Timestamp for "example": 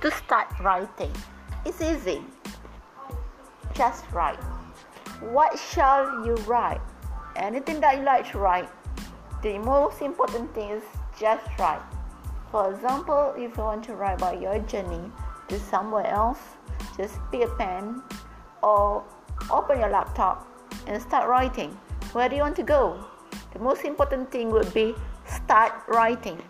12.72-13.34